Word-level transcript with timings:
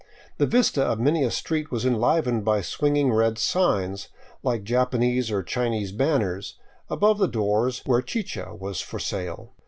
The 0.39 0.47
vista 0.47 0.81
of 0.83 0.99
many 0.99 1.23
a 1.23 1.29
street 1.29 1.69
was 1.69 1.85
enlivened 1.85 2.43
by 2.43 2.61
swinging 2.61 3.13
red 3.13 3.37
signs, 3.37 4.07
like 4.41 4.63
Japanese 4.63 5.29
or 5.29 5.43
Chinese 5.43 5.91
banners, 5.91 6.57
above 6.89 7.19
the 7.19 7.27
doors 7.27 7.83
where 7.85 8.01
chicha 8.01 8.55
was 8.55 8.81
for 8.81 8.97
sale. 8.97 9.53